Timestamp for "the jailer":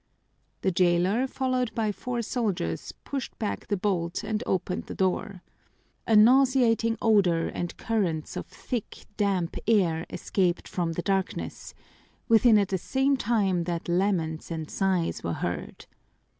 0.61-1.27